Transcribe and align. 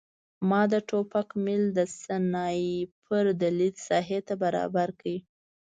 ما 0.49 0.61
د 0.73 0.75
ټوپک 0.89 1.29
میل 1.45 1.63
د 1.77 1.79
سنایپر 2.01 3.25
د 3.41 3.43
لید 3.57 3.75
ساحې 3.87 4.19
ته 4.27 4.33
برابر 4.43 4.87
کړ 4.99 5.13